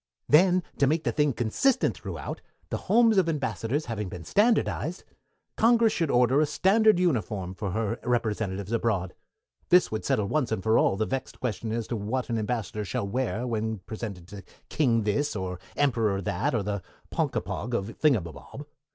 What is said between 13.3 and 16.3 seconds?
when presented to King This, or Emperor